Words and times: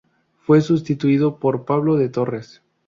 Fue 0.39 0.61
sustituido 0.61 1.37
por 1.37 1.63
Pablo 1.63 1.95
de 1.95 2.09
Torres. 2.09 2.63